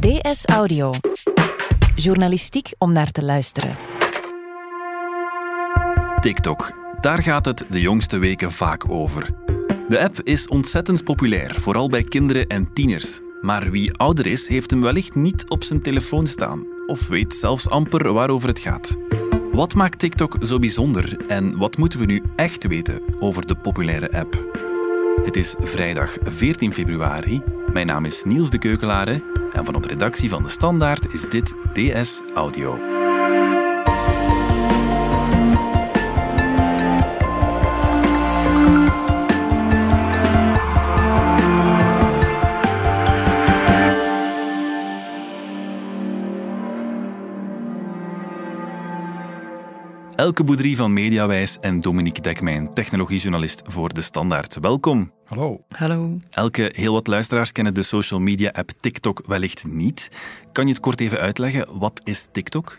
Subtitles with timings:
[0.00, 0.92] DS Audio.
[1.94, 3.76] Journalistiek om naar te luisteren.
[6.20, 6.72] TikTok.
[7.00, 9.30] Daar gaat het de jongste weken vaak over.
[9.88, 13.20] De app is ontzettend populair, vooral bij kinderen en tieners.
[13.40, 16.66] Maar wie ouder is, heeft hem wellicht niet op zijn telefoon staan.
[16.86, 18.96] Of weet zelfs amper waarover het gaat.
[19.52, 24.12] Wat maakt TikTok zo bijzonder en wat moeten we nu echt weten over de populaire
[24.12, 24.48] app?
[25.24, 27.42] Het is vrijdag 14 februari.
[27.72, 29.22] Mijn naam is Niels de Keukelare
[29.52, 32.78] en vanuit de redactie van De Standaard is dit DS Audio.
[50.20, 54.56] Elke Boudry van Mediawijs en Dominique Dekmijn, technologiejournalist voor De Standaard.
[54.60, 55.12] Welkom.
[55.24, 55.64] Hallo.
[55.68, 56.20] Hallo.
[56.30, 60.08] Elke, heel wat luisteraars kennen de social media app TikTok wellicht niet.
[60.52, 61.78] Kan je het kort even uitleggen?
[61.78, 62.78] Wat is TikTok?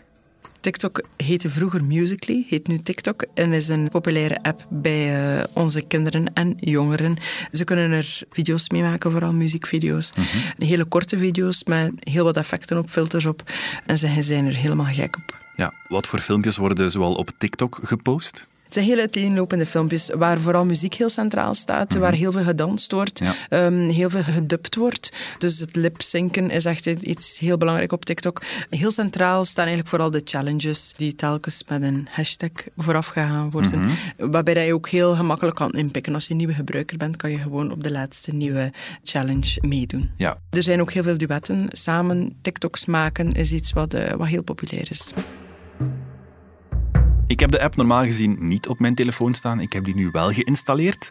[0.60, 5.82] TikTok heette vroeger Musically, heet nu TikTok en is een populaire app bij uh, onze
[5.82, 7.16] kinderen en jongeren.
[7.52, 10.12] Ze kunnen er video's mee maken, vooral muziekvideo's.
[10.14, 10.66] Mm -hmm.
[10.66, 13.42] Hele korte video's met heel wat effecten op, filters op.
[13.86, 15.41] En ze zijn er helemaal gek op.
[15.62, 18.46] Ja, wat voor filmpjes worden zoal op TikTok gepost?
[18.64, 22.00] Het zijn heel uiteenlopende filmpjes waar vooral muziek heel centraal staat, mm -hmm.
[22.00, 23.64] waar heel veel gedanst wordt, ja.
[23.66, 25.12] um, heel veel gedubt wordt.
[25.38, 28.42] Dus het lipzinken is echt iets heel belangrijk op TikTok.
[28.68, 33.78] Heel centraal staan eigenlijk vooral de challenges die telkens met een hashtag vooraf gegaan worden.
[33.78, 34.30] Mm -hmm.
[34.30, 36.14] Waarbij je ook heel gemakkelijk kan inpikken.
[36.14, 40.10] Als je een nieuwe gebruiker bent, kan je gewoon op de laatste nieuwe challenge meedoen.
[40.16, 40.38] Ja.
[40.50, 41.68] Er zijn ook heel veel duetten.
[41.70, 45.12] Samen TikToks maken is iets wat, uh, wat heel populair is.
[47.32, 49.60] Ik heb de app normaal gezien niet op mijn telefoon staan.
[49.60, 51.08] Ik heb die nu wel geïnstalleerd.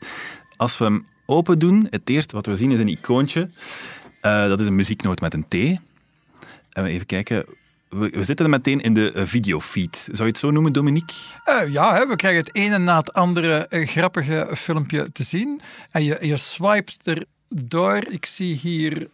[0.58, 3.50] Als we hem open doen, het eerste wat we zien is een icoontje.
[4.22, 5.54] Uh, dat is een muzieknoot met een T.
[6.70, 7.46] En even kijken.
[7.90, 9.98] We, we zitten meteen in de uh, videofeed.
[10.12, 11.16] Zou je het zo noemen, Dominique?
[11.46, 15.62] Uh, ja, hè, we krijgen het ene na het andere grappige filmpje te zien.
[15.92, 18.04] En je, je swipet er door.
[18.10, 19.08] Ik zie hier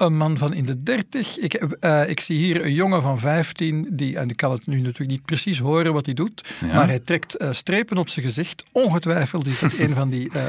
[0.00, 1.38] een man van in de dertig.
[1.38, 4.76] Ik, uh, ik zie hier een jongen van 15, die, en ik kan het nu
[4.76, 6.74] natuurlijk niet precies horen wat hij doet, ja.
[6.74, 8.64] maar hij trekt uh, strepen op zijn gezicht.
[8.72, 10.42] Ongetwijfeld is dat een van die uh,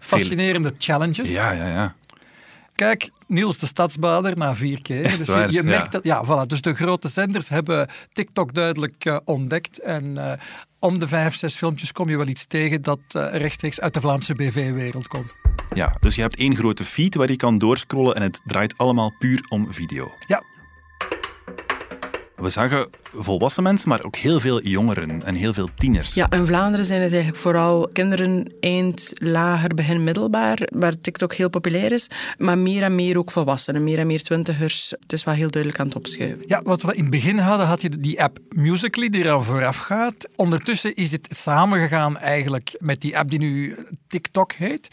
[0.00, 1.32] fascinerende challenges.
[1.32, 1.94] Ja, ja, ja.
[2.74, 5.04] Kijk, Niels de Stadsbader na vier keer.
[5.04, 6.00] Echt dus je, je merkt ja.
[6.00, 6.46] dat, ja, voilà.
[6.46, 9.80] Dus de grote zenders hebben TikTok duidelijk uh, ontdekt.
[9.80, 10.32] En uh,
[10.78, 14.00] om de vijf, zes filmpjes kom je wel iets tegen dat uh, rechtstreeks uit de
[14.00, 15.47] Vlaamse BV-wereld komt.
[15.74, 19.14] Ja, dus je hebt één grote feed waar je kan doorscrollen en het draait allemaal
[19.18, 20.14] puur om video.
[20.26, 20.42] Ja.
[22.38, 26.14] We zagen volwassen mensen, maar ook heel veel jongeren en heel veel tieners.
[26.14, 31.48] Ja, in Vlaanderen zijn het eigenlijk vooral kinderen eind, lager, begin, middelbaar, waar TikTok heel
[31.48, 32.10] populair is.
[32.38, 34.90] Maar meer en meer ook volwassenen, meer en meer twintigers.
[35.00, 36.44] Het is wel heel duidelijk aan het opschuiven.
[36.46, 39.76] Ja, wat we in het begin hadden, had je die app Musical.ly die eraan vooraf
[39.76, 40.28] gaat.
[40.36, 43.76] Ondertussen is het samengegaan eigenlijk met die app die nu
[44.08, 44.88] TikTok heet.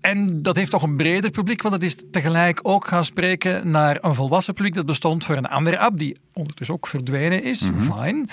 [0.00, 3.98] En dat heeft toch een breder publiek, want het is tegelijk ook gaan spreken naar
[4.00, 7.62] een volwassen publiek dat bestond voor een andere app die ondertussen ook verdwenen is.
[7.62, 7.74] Mhm.
[7.76, 8.04] Mm-hmm.
[8.04, 8.26] Fine.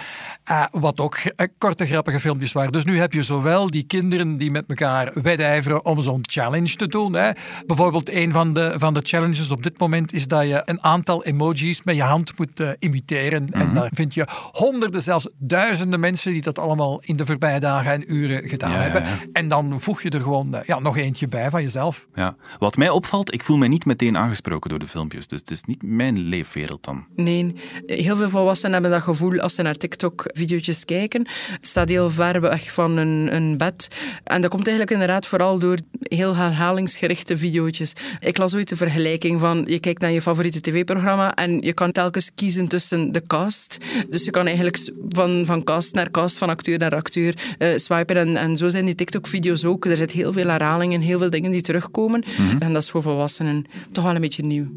[0.51, 2.71] Uh, wat ook uh, korte, grappige filmpjes waren.
[2.71, 6.87] Dus nu heb je zowel die kinderen die met elkaar wedijveren om zo'n challenge te
[6.87, 7.13] doen.
[7.13, 7.31] Hè.
[7.65, 11.23] Bijvoorbeeld een van de, van de challenges op dit moment is dat je een aantal
[11.23, 13.49] emojis met je hand moet uh, imiteren.
[13.51, 17.91] En daar vind je honderden, zelfs duizenden mensen die dat allemaal in de voorbije dagen
[17.91, 19.03] en uren gedaan ja, hebben.
[19.03, 19.17] Ja, ja.
[19.33, 22.07] En dan voeg je er gewoon ja, nog eentje bij van jezelf.
[22.13, 22.35] Ja.
[22.59, 25.27] Wat mij opvalt, ik voel mij niet meteen aangesproken door de filmpjes.
[25.27, 27.05] Dus het is niet mijn leefwereld dan.
[27.15, 27.55] Nee,
[27.95, 31.27] heel veel volwassenen hebben dat gevoel als ze naar TikTok-video's kijken.
[31.51, 33.87] Het staat heel ver weg van een, een bed.
[34.23, 37.93] En dat komt eigenlijk inderdaad vooral door heel herhalingsgerichte video's.
[38.19, 41.91] Ik las ooit de vergelijking van je kijkt naar je favoriete tv-programma en je kan
[41.91, 43.77] telkens kiezen tussen de cast.
[44.09, 48.15] Dus je kan eigenlijk van, van cast naar cast, van acteur naar acteur uh, swipen.
[48.17, 49.85] En, en zo zijn die TikTok-video's ook.
[49.85, 52.23] Er zit heel veel herhalingen, heel veel dingen die terugkomen.
[52.37, 52.57] Mhm.
[52.59, 54.67] En dat is voor volwassenen toch wel een beetje nieuw.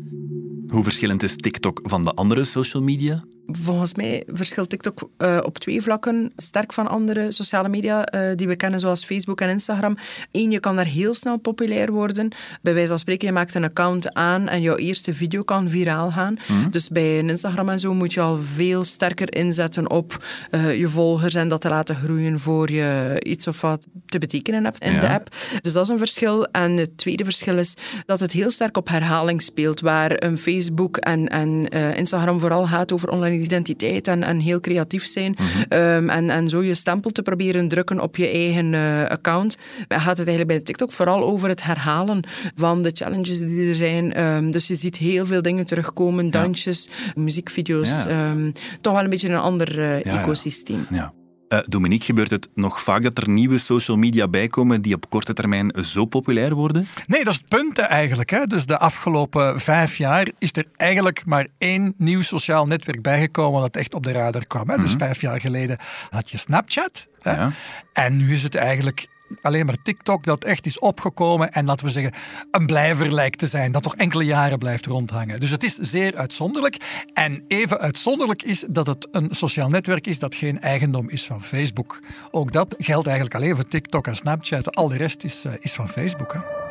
[0.68, 3.24] Hoe verschillend is TikTok van de andere social media?
[3.46, 8.48] Volgens mij verschilt TikTok uh, op twee vlakken sterk van andere sociale media uh, die
[8.48, 9.96] we kennen, zoals Facebook en Instagram.
[10.32, 12.28] Eén, je kan daar heel snel populair worden.
[12.62, 16.10] Bij wijze van spreken, je maakt een account aan en jouw eerste video kan viraal
[16.10, 16.36] gaan.
[16.48, 16.70] Mhm.
[16.70, 20.88] Dus bij een Instagram en zo moet je al veel sterker inzetten op uh, je
[20.88, 24.92] volgers en dat te laten groeien voor je iets of wat te betekenen hebt in
[24.92, 25.00] Ja.
[25.00, 25.34] de app.
[25.60, 26.46] Dus dat is een verschil.
[26.46, 27.74] En het tweede verschil is
[28.06, 32.92] dat het heel sterk op herhaling speelt, waar een Facebook en, en Instagram vooral gaat
[32.92, 35.36] over online identiteit en, en heel creatief zijn.
[35.38, 35.62] Mhm.
[35.68, 39.56] Ehm, en, en zo je stempel te proberen drukken op je eigen uh, account.
[39.88, 42.22] Gaat het eigenlijk bij TikTok vooral over het herhalen
[42.54, 44.20] van de challenges die er zijn.
[44.22, 47.22] Um, dus je ziet heel veel dingen terugkomen, dansjes, ja.
[47.22, 48.04] muziekvideo's.
[48.04, 48.30] Ja.
[48.30, 50.86] Um, toch wel een beetje een ander uh, ja, ecosysteem.
[50.90, 51.12] Ja.
[51.48, 55.32] Uh, Dominique, gebeurt het nog vaak dat er nieuwe social media bijkomen die op korte
[55.32, 56.88] termijn zo populair worden?
[57.06, 58.30] Nee, dat is het punt eigenlijk.
[58.30, 58.44] Hè.
[58.44, 63.76] Dus de afgelopen vijf jaar is er eigenlijk maar één nieuw sociaal netwerk bijgekomen dat
[63.76, 64.68] echt op de radar kwam.
[64.68, 64.74] Hè.
[64.74, 64.88] Mm -hmm.
[64.88, 65.78] Dus vijf jaar geleden
[66.10, 67.06] had je Snapchat.
[67.20, 67.32] Hè.
[67.32, 67.52] Ja.
[67.92, 69.08] En nu is het eigenlijk
[69.42, 72.12] alleen maar TikTok dat echt is opgekomen en laten we zeggen
[72.50, 75.40] een blijver lijkt te zijn, dat toch enkele jaren blijft rondhangen.
[75.40, 77.04] Dus het is zeer uitzonderlijk.
[77.12, 81.42] En even uitzonderlijk is dat het een sociaal netwerk is dat geen eigendom is van
[81.42, 82.00] Facebook.
[82.30, 84.74] Ook dat geldt eigenlijk alleen voor TikTok en Snapchat.
[84.76, 86.32] Al de rest is, uh, is van Facebook.
[86.32, 86.65] Hè.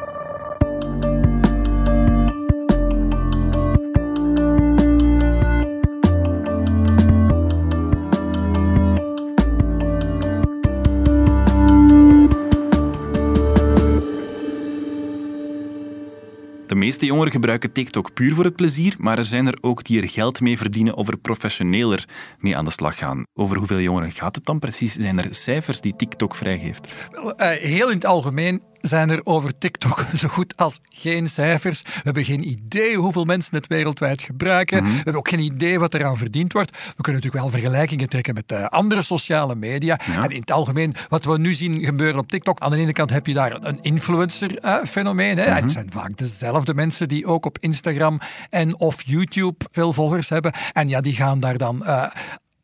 [16.85, 20.09] Meeste jongeren gebruiken TikTok puur voor het plezier, maar er zijn er ook die er
[20.09, 22.07] geld mee verdienen of er professioneler
[22.39, 23.23] mee aan de slag gaan.
[23.33, 24.95] Over hoeveel jongeren gaat het dan precies?
[24.95, 27.09] Zijn er cijfers die TikTok vrijgeeft?
[27.11, 31.81] Wel, uh, heel in het algemeen zijn er over TikTok zo goed als geen cijfers.
[31.81, 34.77] We hebben geen idee hoeveel mensen het wereldwijd gebruiken.
[34.77, 34.91] Mm -hmm.
[34.91, 36.71] We hebben ook geen idee wat eraan verdiend wordt.
[36.71, 39.99] We kunnen natuurlijk wel vergelijkingen trekken met uh, andere sociale media.
[40.05, 40.23] Ja.
[40.23, 43.09] En in het algemeen, wat we nu zien gebeuren op TikTok, aan de ene kant
[43.09, 45.37] heb je daar een influencer-fenomeen.
[45.37, 45.61] Uh, mm -hmm.
[45.61, 50.53] Het zijn vaak dezelfde mensen die ook op Instagram en of YouTube veel volgers hebben.
[50.73, 52.07] En ja, die gaan daar dan uh,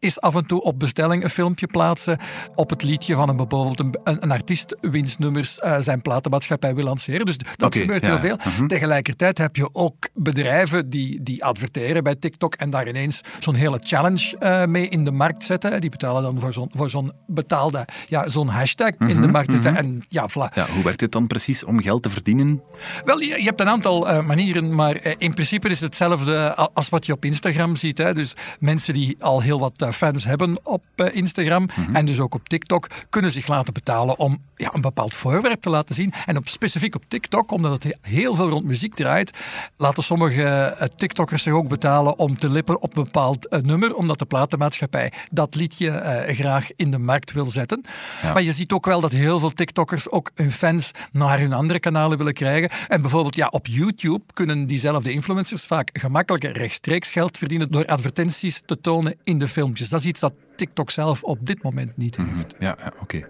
[0.01, 2.19] is af en toe op bestelling een filmpje plaatsen
[2.55, 6.83] op het liedje van een bijvoorbeeld een, een, artiest wiens nummers uh, zijn platenmaatschappij wil
[6.83, 7.25] lanceren.
[7.25, 8.09] Dus dat okay, gebeurt ja.
[8.09, 8.35] heel veel.
[8.37, 8.67] Uh -huh.
[8.67, 13.79] Tegelijkertijd heb je ook bedrijven die, die adverteren bij TikTok en daar ineens zo'n hele
[13.83, 15.81] challenge uh, mee in de markt zetten.
[15.81, 19.63] Die betalen dan voor zo'n voor zo'n betaalde, ja, zo'n hashtag -huh, in de markt.
[19.63, 19.77] -huh.
[19.77, 20.53] En ja, voilà.
[20.53, 22.61] ja, hoe werkt het dan precies om geld te verdienen?
[23.03, 26.89] Wel, je, je hebt een aantal uh, manieren, maar in principe is het hetzelfde als
[26.89, 27.97] wat je op Instagram ziet.
[27.97, 28.13] Hè.
[28.13, 31.79] Dus mensen die al heel wat fans hebben op uh, Instagram Mhm.
[31.79, 31.95] mm -hmm.
[31.95, 35.69] en dus ook op TikTok kunnen zich laten betalen om ja, een bepaald voorwerp te
[35.69, 36.13] laten zien.
[36.25, 39.37] En op, specifiek op TikTok, omdat het heel veel rond muziek draait,
[39.77, 43.95] laten sommige uh, TikTokkers zich ook betalen om te lippen op een bepaald uh, nummer,
[43.95, 47.85] omdat de platenmaatschappij dat liedje graag in de markt wil zetten.
[48.21, 48.33] Ja.
[48.33, 51.79] Maar je ziet ook wel dat heel veel TikTokkers ook hun fans naar hun andere
[51.79, 52.69] kanalen willen krijgen.
[52.87, 58.61] En bijvoorbeeld ja, op YouTube kunnen diezelfde influencers vaak gemakkelijker rechtstreeks geld verdienen door advertenties
[58.65, 59.80] te tonen in de filmpjes.
[59.89, 62.29] Dat is iets dat TikTok zelf op dit moment niet heeft.
[62.29, 62.45] Mm -hmm.
[62.59, 63.01] Ja, ja oké.
[63.01, 63.25] Okay.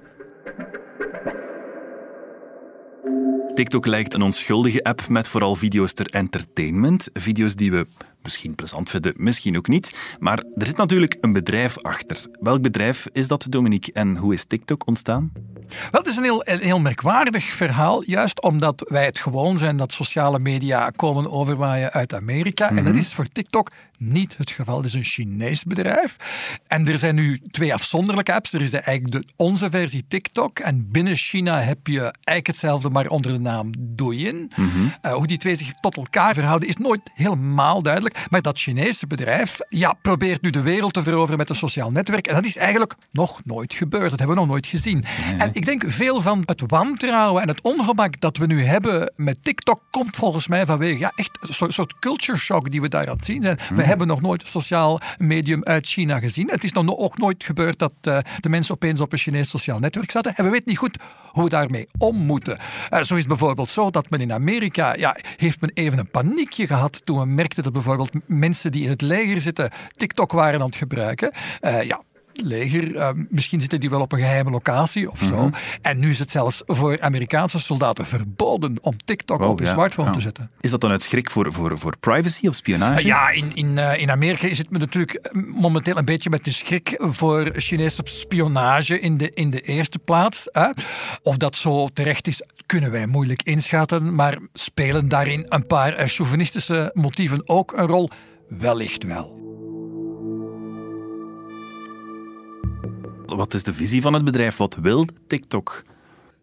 [3.54, 7.10] TikTok lijkt een onschuldige app met vooral video's ter entertainment.
[7.14, 7.88] Video's die we
[8.24, 10.16] misschien plezant vinden, misschien ook niet.
[10.20, 12.26] Maar er zit natuurlijk een bedrijf achter.
[12.40, 13.94] Welk bedrijf is dat, Dominique?
[13.94, 15.32] En hoe is TikTok ontstaan?
[15.92, 19.78] Wel, het is een heel, een heel merkwaardig verhaal, juist omdat wij het gewoon zijn
[19.78, 22.64] dat sociale media komen overwaaien uit Amerika.
[22.64, 22.78] Mm -hmm.
[22.78, 23.72] En dat is voor TikTok
[24.02, 24.78] niet het geval.
[24.78, 26.16] Het is een Chinees bedrijf.
[26.68, 28.54] En er zijn nu twee afzonderlijke apps.
[28.54, 30.60] Er is de, eigenlijk de, onze versie TikTok.
[30.60, 34.52] En binnen China heb je eigenlijk hetzelfde, maar onder de naam Douyin.
[34.56, 34.62] Mhm.
[34.62, 34.92] Mm -hmm.
[35.02, 38.11] uh, hoe die twee zich tot elkaar verhouden is nooit helemaal duidelijk.
[38.30, 42.28] Maar dat Chinese bedrijf ja, probeert nu de wereld te veroveren met een sociaal netwerk.
[42.28, 44.10] En dat is eigenlijk nog nooit gebeurd.
[44.10, 45.06] Dat hebben we nog nooit gezien.
[45.28, 45.36] Nee.
[45.40, 49.44] En ik denk veel van het wantrouwen en het ongemak dat we nu hebben met
[49.44, 53.16] TikTok komt volgens mij vanwege ja, echt een soort culture shock die we daar aan
[53.16, 53.60] het zien zijn.
[53.70, 53.78] Mm.
[53.78, 56.50] We hebben nog nooit een sociaal medium uit China gezien.
[56.50, 59.80] Het is nog ook nooit gebeurd dat uh, de mensen opeens op een Chinees sociaal
[59.80, 60.36] netwerk zaten.
[60.36, 60.98] En we weten niet goed
[61.32, 62.60] hoe we daarmee om moeten.
[62.94, 66.68] Uh, zo is bijvoorbeeld zo dat men in Amerika, ja, heeft men even een paniekje
[66.68, 70.66] gehad toen men merkte dat bijvoorbeeld mensen die in het leger zitten TikTok waren aan
[70.66, 71.32] het gebruiken.
[71.62, 72.02] Uh, ja,
[72.34, 72.96] leger.
[72.96, 75.36] Uh, misschien zitten die wel op een geheime locatie of zo.
[75.36, 75.54] Mm -hmm.
[75.82, 79.74] En nu is het zelfs voor Amerikaanse soldaten verboden om TikTok wow, op hun ja,
[79.74, 80.14] smartphone ja.
[80.14, 80.52] te zetten.
[80.62, 83.00] Is dat dan uit schrik voor, voor, voor privacy of spionage?
[83.00, 86.52] Uh, ja, in, in, uh, in Amerika is het natuurlijk momenteel een beetje met de
[86.52, 90.50] schrik voor Chinese spionage in de, in de eerste plaats.
[91.24, 94.16] Of dat zo terecht is, kunnen wij moeilijk inschatten.
[94.16, 98.10] Maar spelen daarin een paar chauvinistische motieven ook een rol?
[98.48, 99.41] Wellicht wel.
[103.36, 104.58] Wat is de visie van het bedrijf?
[104.58, 105.84] Wat wil TikTok?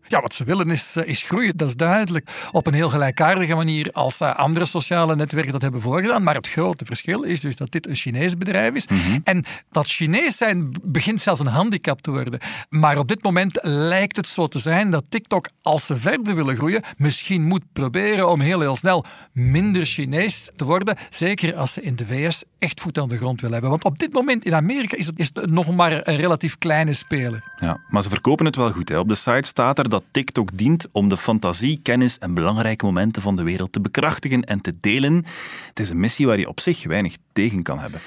[0.08, 2.30] Ja, wat ze willen is, eh, is groeien, dat is duidelijk.
[2.52, 6.22] Op een heel gelijkaardige manier als uh, andere sociale netwerken dat hebben voorgedaan.
[6.22, 8.86] Maar het grote verschil is dus dat dit een Chinees bedrijf is.
[8.86, 9.18] Mhm.
[9.24, 12.40] En dat Chinees zijn begint zelfs een handicap te worden.
[12.68, 16.56] Maar op dit moment lijkt het zo te zijn dat TikTok, als ze verder willen
[16.56, 20.96] groeien, misschien moet proberen om heel heel snel minder Chinees te worden.
[21.10, 23.70] Zeker als ze in de VS echt voet aan de grond willen hebben.
[23.70, 26.92] Want op dit moment in Amerika is het, is het nog maar een relatief kleine
[26.92, 27.42] speler.
[27.60, 28.88] Ja, maar ze verkopen het wel goed.
[28.88, 28.98] Hè.
[28.98, 33.22] Op de site staat er dat TikTok dient om de fantasie, kennis en belangrijke momenten
[33.22, 35.24] van de wereld te bekrachtigen en te delen.
[35.68, 38.00] Het is een missie waar je op zich weinig tegen kan hebben.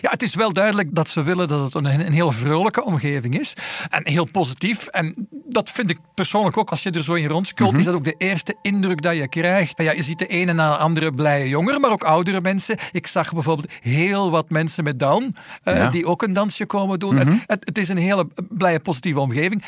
[0.00, 3.40] Ja, het is wel duidelijk dat ze willen dat het een, een heel vrolijke omgeving
[3.40, 3.54] is.
[3.90, 4.86] En heel positief.
[4.86, 8.04] En dat vind ik persoonlijk ook, als je er zo in rondscrollt, is dat ook
[8.04, 9.82] de eerste indruk dat je krijgt.
[9.82, 12.78] Ja, je ziet de ene na de andere blije jongeren, maar ook oudere mensen.
[12.92, 17.16] Ik zag bijvoorbeeld heel wat mensen met Down, eh, die ook een dansje komen doen.
[17.16, 19.62] Het, het, het is een hele blije, positieve omgeving.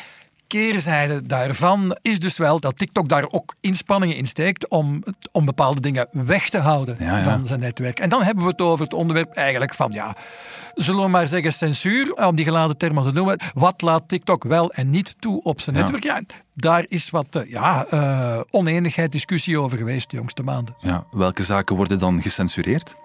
[0.47, 5.81] Keerzijde daarvan is dus wel dat TikTok daar ook inspanningen in steekt om, om bepaalde
[5.81, 7.23] dingen weg te houden Ja, ja.
[7.23, 7.99] van zijn netwerk.
[7.99, 10.15] En dan hebben we het over het onderwerp eigenlijk van, ja,
[10.75, 13.39] zullen we maar zeggen censuur, om die geladen termen te noemen.
[13.53, 15.81] Wat laat TikTok wel en niet toe op zijn Ja.
[15.81, 16.03] netwerk?
[16.03, 16.21] Ja,
[16.59, 20.75] daar is wat eh, ja, eh, oneenigheid, discussie over geweest de jongste maanden.
[20.79, 22.95] Ja, welke zaken worden dan gecensureerd?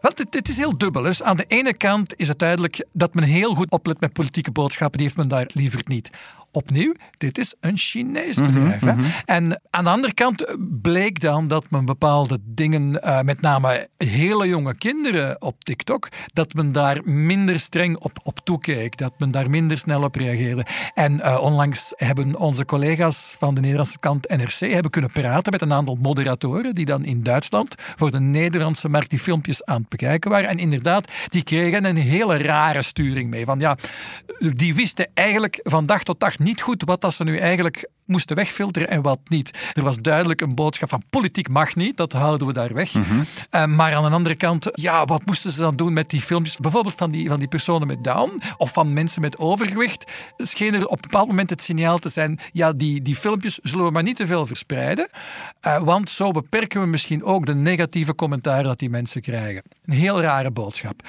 [0.00, 1.02] Wel, het, het is heel dubbel.
[1.02, 4.50] Dus aan de ene kant is het duidelijk dat men heel goed oplet met politieke
[4.50, 4.98] boodschappen.
[4.98, 6.10] Die heeft men daar liever niet.
[6.52, 8.80] Opnieuw, dit is een Chinees bedrijf.
[8.80, 8.94] hè.
[9.24, 12.90] En aan de andere kant eh, bleek dan dat men bepaalde dingen,
[13.24, 18.96] met name hele jonge kinderen op TikTok, dat men daar minder streng op, op toekeek.
[18.96, 20.66] Dat men daar minder snel op reageerde.
[20.94, 22.87] En onlangs hebben onze collega's
[23.38, 27.22] van de Nederlandse kant NRC hebben kunnen praten met een aantal moderatoren die dan in
[27.22, 30.48] Duitsland voor de Nederlandse markt die filmpjes aan het bekijken waren.
[30.48, 33.44] En inderdaad, die kregen een hele rare sturing mee.
[33.44, 33.76] Van ja,
[34.38, 38.36] die wisten eigenlijk van dag tot dag niet goed wat dat ze nu eigenlijk moesten
[38.36, 39.72] wegfilteren en wat niet.
[39.74, 42.94] Er was duidelijk een boodschap van politiek mag niet, dat houden we daar weg.
[43.50, 46.56] Eh, maar aan de andere kant, ja, wat moesten ze dan doen met die filmpjes?
[46.56, 50.04] Bijvoorbeeld van die, van die personen met Down of van mensen met overgewicht.
[50.36, 53.84] Scheen er op een bepaald moment het signaal te zijn, ja, die, die filmpjes zullen
[53.84, 55.08] we maar niet te veel verspreiden,
[55.60, 59.62] eh, want zo beperken we misschien ook de negatieve commentaar dat die mensen krijgen.
[59.84, 61.02] Een heel rare boodschap.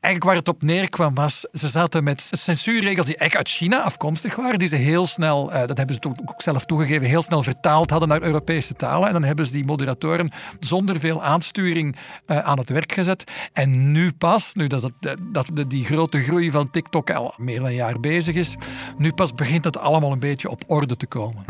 [0.00, 4.36] Eigenlijk waar het op neerkwam was, ze zaten met censuurregels die eigenlijk uit China afkomstig
[4.36, 7.90] waren, die ze heel snel, eh, dat hebben ze ook zelf toegegeven, heel snel vertaald
[7.90, 9.06] hadden naar Europese talen.
[9.06, 13.24] En dan hebben ze die moderatoren zonder veel aansturing eh, aan het werk gezet.
[13.52, 17.66] En nu pas, nu dat, het, dat die grote groei van TikTok al meer dan
[17.66, 18.56] een jaar bezig is,
[18.98, 21.44] nu pas begint het allemaal een beetje op orde te komen.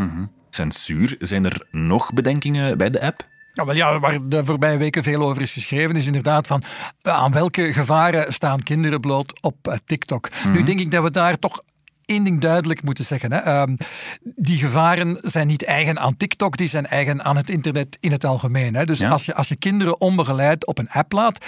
[0.50, 3.26] Censuur, zijn er nog bedenkingen bij de app?
[3.59, 6.62] Ja, wel ja, waar de voorbije weken veel over is geschreven, is inderdaad van
[7.03, 10.29] eh, aan welke gevaren staan kinderen bloot op eh, TikTok.
[10.53, 11.61] Nu denk ik dat we daar toch
[12.05, 13.33] één ding duidelijk moeten zeggen.
[13.33, 13.38] Hè.
[13.38, 13.77] Ehm,
[14.23, 18.25] die gevaren zijn niet eigen aan TikTok, die zijn eigen aan het internet in het
[18.25, 18.75] algemeen.
[18.75, 18.85] Hè.
[18.85, 19.09] Dus Ja.
[19.09, 21.45] als, je, als je kinderen onbegeleid op een app laat,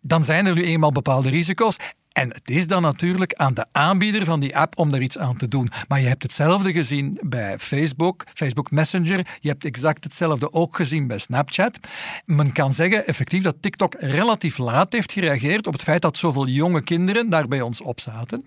[0.00, 1.76] dan zijn er nu eenmaal bepaalde risico's.
[2.12, 5.36] En het is dan natuurlijk aan de aanbieder van die app om daar iets aan
[5.36, 5.70] te doen.
[5.88, 9.26] Maar je hebt hetzelfde gezien bij Facebook, Facebook Messenger.
[9.40, 11.78] Je hebt exact hetzelfde ook gezien bij Snapchat.
[12.24, 16.46] Men kan zeggen effectief dat TikTok relatief laat heeft gereageerd op het feit dat zoveel
[16.46, 18.44] jonge kinderen daar bij ons op zaten.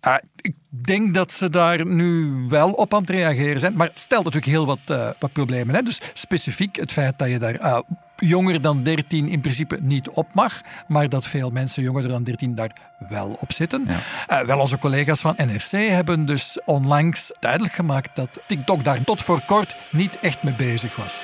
[0.00, 3.76] Eh, ik denk dat ze daar nu wel op aan het reageren zijn.
[3.76, 5.74] Maar het stelt natuurlijk heel wat, eh, wat problemen.
[5.74, 5.82] Hè?
[5.82, 7.78] Dus specifiek het feit dat je daar eh,
[8.26, 12.54] jonger dan 13 in principe niet op mag, maar dat veel mensen jonger dan 13
[12.54, 12.70] daar
[13.08, 13.86] wel op zitten.
[14.26, 19.22] Eh, wel onze collega's van NRC hebben dus onlangs duidelijk gemaakt dat TikTok daar tot
[19.22, 21.20] voor kort niet echt mee bezig was.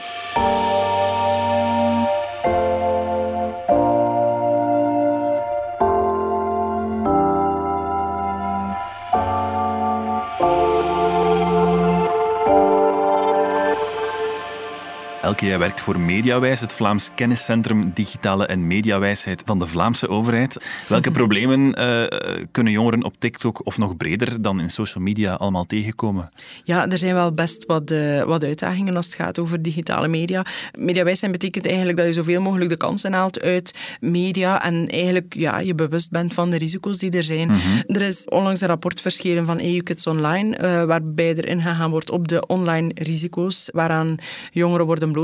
[15.30, 20.64] Elke jij werkt voor Mediawijs, het Vlaams kenniscentrum Digitale en Mediawijsheid van de Vlaamse overheid.
[20.88, 25.64] Welke problemen eh, kunnen jongeren op TikTok of nog breder dan in social media allemaal
[25.66, 26.30] tegenkomen?
[26.64, 30.46] Ja, er zijn wel best wat, eh, wat uitdagingen als het gaat over digitale media.
[30.78, 35.58] Mediawijsheid betekent eigenlijk dat je zoveel mogelijk de kansen haalt uit media en eigenlijk ja,
[35.58, 37.50] je bewust bent van de risico's die er zijn.
[37.86, 42.10] Er is onlangs een rapport verschenen van EU Kids Online, eh, waarbij er ingegaan wordt
[42.10, 44.16] op de online risico's waaraan
[44.52, 45.18] jongeren worden blootgesteld.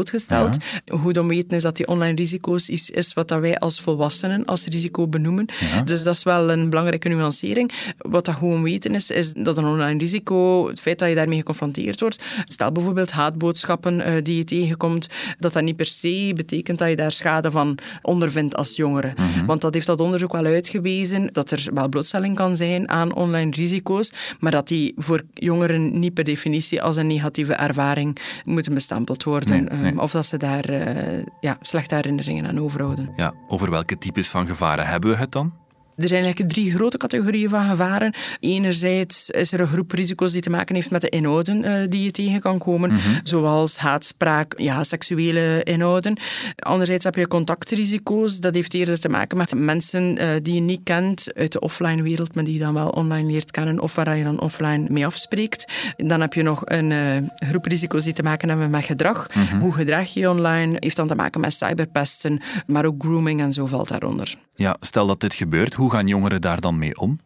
[0.87, 4.45] Goed om weten is dat die online risico's is, is wat dat wij als volwassenen
[4.45, 5.47] als risico benoemen.
[5.85, 7.73] Dus dat is wel een belangrijke nuancering.
[7.99, 11.39] Wat dat gewoon weten is, is dat een online risico, het feit dat je daarmee
[11.39, 16.79] geconfronteerd wordt, stel bijvoorbeeld haatboodschappen uh, die je tegenkomt, dat dat niet per se betekent
[16.79, 19.13] dat je daar schade van ondervindt als jongere.
[19.17, 19.47] Mhm.
[19.47, 23.51] Want dat heeft dat onderzoek wel uitgewezen, dat er wel blootstelling kan zijn aan online
[23.51, 29.25] risico's, maar dat die voor jongeren niet per definitie als een negatieve ervaring moeten bestempeld
[29.25, 29.69] worden.
[29.99, 33.13] Of dat ze daar uh, ja, slechte herinneringen aan overhouden.
[33.17, 35.53] Ja, over welke types van gevaren hebben we het dan?
[35.97, 38.15] Er zijn eigenlijk drie grote categorieën van gevaren.
[38.41, 42.03] Enerzijds is er een groep risico's die te maken heeft met de inhouden uh, die
[42.03, 43.19] je tegen kan komen, mhm.
[43.23, 46.19] zoals haatspraak, ja, seksuele inhouden.
[46.57, 48.41] Anderzijds heb je contactrisico's.
[48.41, 52.03] Dat heeft eerder te maken met mensen uh, die je niet kent uit de offline
[52.03, 55.07] wereld, maar die je dan wel online leert kennen of waar je dan offline mee
[55.07, 55.73] afspreekt.
[55.97, 57.17] Dan heb je nog een uh,
[57.49, 59.29] groep risico's die te maken hebben met gedrag.
[59.35, 59.59] Mhm.
[59.59, 60.77] Hoe gedrag je online?
[60.79, 64.35] Heeft dan te maken met cyberpesten, maar ook grooming en zo valt daaronder.
[64.55, 67.19] Ja, stel dat dit gebeurt, hoe gaan jongeren daar dan mee om?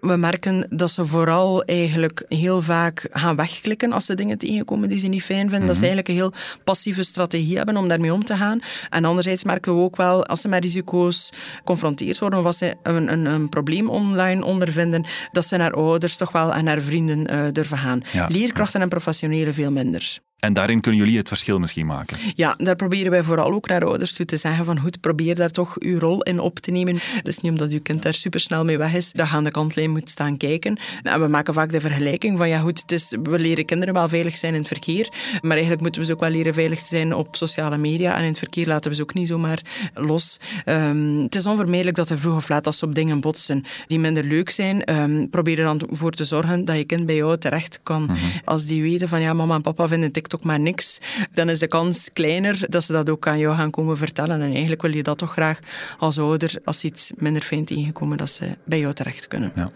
[0.00, 4.98] We merken dat ze vooral eigenlijk heel vaak gaan wegklikken als ze dingen tegenkomen die
[4.98, 5.66] ze niet fijn vinden.
[5.66, 5.94] Dat ze mhm.
[5.94, 8.60] eigenlijk een heel passieve strategie hebben om daarmee om te gaan.
[8.90, 12.76] En anderzijds merken we ook wel, als ze met risico's geconfronteerd worden of als ze
[12.82, 17.32] een, een, een probleem online ondervinden, dat ze naar ouders toch wel en naar vrienden
[17.32, 18.02] uh, durven gaan.
[18.28, 20.20] Leerkrachten en professionelen veel minder.
[20.40, 22.18] En daarin kunnen jullie het verschil misschien maken?
[22.34, 25.50] Ja, daar proberen wij vooral ook naar ouders toe te zeggen van goed, probeer daar
[25.50, 26.98] toch uw rol in op te nemen.
[27.00, 29.50] Het is niet omdat uw kind daar supersnel mee weg is, dat je aan de
[29.50, 30.78] kantlijn moet staan kijken.
[31.02, 34.08] En we maken vaak de vergelijking van ja goed, het is, we leren kinderen wel
[34.08, 35.08] veilig zijn in het verkeer,
[35.40, 38.28] maar eigenlijk moeten we ze ook wel leren veilig zijn op sociale media en in
[38.28, 39.62] het verkeer laten we ze ook niet zomaar
[39.94, 40.36] los.
[40.66, 43.98] Um, het is onvermijdelijk dat er vroeg of laat als ze op dingen botsen die
[43.98, 47.38] minder leuk zijn, um, probeer er dan voor te zorgen dat je kind bij jou
[47.38, 48.02] terecht kan.
[48.02, 48.16] Mhm.
[48.44, 50.98] Als die weten van ja, mama en papa vinden TikTok maar niks,
[51.32, 54.40] dan is de kans kleiner dat ze dat ook aan jou gaan komen vertellen.
[54.40, 55.58] En eigenlijk wil je dat toch graag
[55.98, 59.52] als ouder, als iets minder fijn tegenkomen, dat ze bij jou terecht kunnen.
[59.54, 59.70] Ja.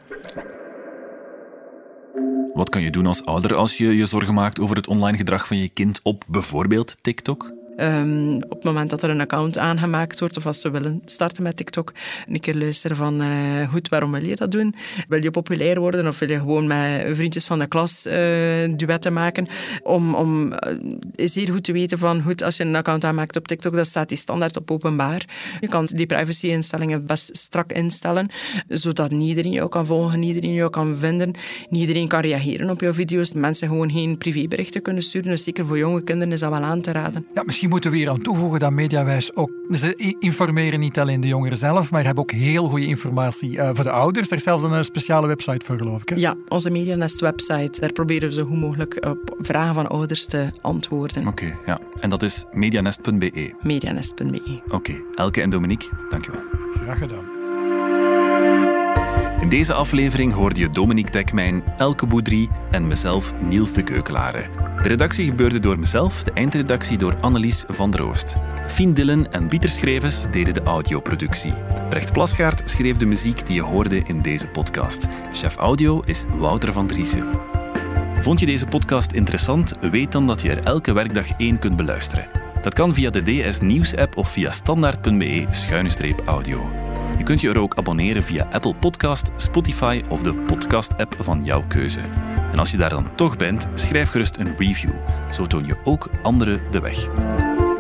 [2.54, 5.47] Wat kan je doen als ouder als je je zorgen maakt over het online gedrag
[5.47, 7.60] van je kind op bijvoorbeeld TikTok?
[7.83, 11.43] Um, op het moment dat er een account aangemaakt wordt of als ze willen starten
[11.43, 11.93] met TikTok,
[12.27, 13.29] een keer luisteren van uh,
[13.71, 14.75] goed, waarom wil je dat doen?
[15.09, 18.13] Wil je populair worden of wil je gewoon met vriendjes van de klas uh,
[18.77, 19.49] duetten maken?
[19.83, 20.53] Om, om
[21.15, 24.09] zeer goed te weten van goed, als je een account aanmaakt op TikTok, dan staat
[24.09, 25.25] die standaard op openbaar.
[25.61, 28.29] Je kan die privacy-instellingen best strak instellen,
[28.69, 31.35] zodat niet iedereen jou kan volgen, iedereen jou kan vinden,
[31.71, 33.33] iedereen kan reageren op jouw video's.
[33.33, 35.31] Mensen gewoon geen privéberichten kunnen sturen.
[35.31, 37.27] Dus zeker voor jonge kinderen is dat wel aan te raden.
[37.35, 39.50] Ja, misschien moeten we hier aan toevoegen dat Mediawijs ook...
[39.71, 43.85] Ze informeren niet alleen de jongeren zelf, maar hebben ook heel goede informatie uh, voor
[43.85, 44.31] de ouders.
[44.31, 46.09] Er is zelfs een speciale website voor, geloof ik.
[46.09, 46.15] Hè?
[46.15, 47.81] Ja, onze Medianest-website.
[47.81, 51.27] Daar proberen we zo goed mogelijk op vragen van ouders te antwoorden.
[51.27, 51.81] Oké, ja.
[52.00, 53.55] En dat is medianest.be?
[53.62, 54.61] Medianest.be.
[54.69, 54.93] Oké.
[55.15, 56.43] Elke en Dominique, dankjewel.
[56.83, 57.25] Graag gedaan.
[59.41, 64.70] In deze aflevering hoorde je Dominique Dekmijn, Elke Boudry en mezelf Niels de Keukelare.
[64.82, 68.36] De redactie gebeurde door mezelf, de eindredactie door Annelies van der Oost.
[68.66, 71.52] Fien Dillen en Pieter Schrevens deden de audioproductie.
[71.88, 75.06] Brecht Plasgaard schreef de muziek die je hoorde in deze podcast.
[75.32, 77.26] Chef audio is Wouter van Driessen.
[78.21, 79.73] Vond je deze podcast interessant?
[79.90, 82.26] Weet dan dat je er elke werkdag één kunt beluisteren.
[82.62, 86.71] Dat kan via de DS Nieuws app of via standaard.be-audio.
[87.19, 91.64] Je kunt je er ook abonneren via Apple Podcast, Spotify of de podcast-app van jouw
[91.69, 92.00] keuze.
[92.52, 94.91] En als je daar dan toch bent, schrijf gerust een review.
[95.30, 97.08] Zo toon je ook anderen de weg.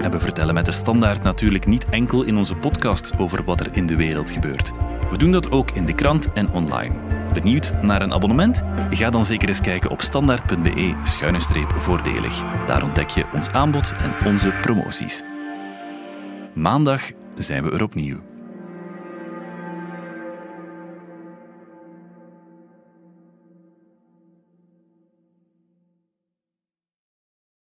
[0.02, 3.68] En we vertellen met de standaard natuurlijk niet enkel in onze podcasts over wat er
[3.72, 4.72] in de wereld gebeurt.
[5.10, 6.94] We doen dat ook in de krant en online.
[7.32, 8.62] Benieuwd naar een abonnement?
[8.90, 12.42] Ga dan zeker eens kijken op standaard.be-voordelig.
[12.66, 15.22] Daar ontdek je ons aanbod en onze promoties.
[16.54, 17.02] Maandag
[17.34, 18.29] zijn we er opnieuw.